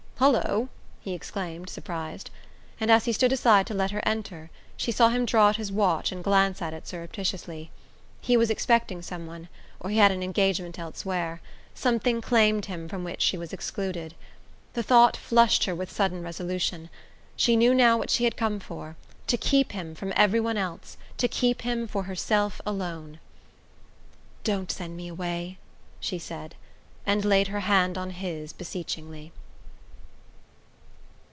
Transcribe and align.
"Hullo!" 0.23 0.69
he 0.99 1.13
exclaimed, 1.15 1.67
surprised; 1.67 2.29
and 2.79 2.91
as 2.91 3.05
he 3.05 3.11
stood 3.11 3.31
aside 3.33 3.65
to 3.65 3.73
let 3.73 3.89
her 3.89 4.03
enter 4.07 4.51
she 4.77 4.91
saw 4.91 5.09
him 5.09 5.25
draw 5.25 5.47
out 5.49 5.55
his 5.55 5.71
watch 5.71 6.11
and 6.11 6.23
glance 6.23 6.61
at 6.61 6.75
it 6.75 6.87
surreptitiously. 6.87 7.71
He 8.21 8.37
was 8.37 8.51
expecting 8.51 9.01
someone, 9.01 9.49
or 9.79 9.89
he 9.89 9.97
had 9.97 10.11
an 10.11 10.21
engagement 10.21 10.77
elsewhere 10.77 11.41
something 11.73 12.21
claimed 12.21 12.65
him 12.67 12.87
from 12.87 13.03
which 13.03 13.19
she 13.23 13.35
was 13.35 13.51
excluded. 13.51 14.13
The 14.73 14.83
thought 14.83 15.17
flushed 15.17 15.63
her 15.63 15.73
with 15.73 15.91
sudden 15.91 16.21
resolution. 16.21 16.91
She 17.35 17.55
knew 17.55 17.73
now 17.73 17.97
what 17.97 18.11
she 18.11 18.25
had 18.25 18.37
come 18.37 18.59
for 18.59 18.97
to 19.25 19.37
keep 19.37 19.71
him 19.71 19.95
from 19.95 20.13
every 20.15 20.39
one 20.39 20.55
else, 20.55 20.97
to 21.17 21.27
keep 21.27 21.63
him 21.63 21.87
for 21.87 22.03
herself 22.03 22.61
alone. 22.63 23.19
"Don't 24.43 24.71
send 24.71 24.95
me 24.95 25.07
away!" 25.07 25.57
she 25.99 26.19
said, 26.19 26.53
and 27.07 27.25
laid 27.25 27.47
her 27.47 27.61
hand 27.61 27.97
on 27.97 28.11
his 28.11 28.53
beseechingly. 28.53 29.31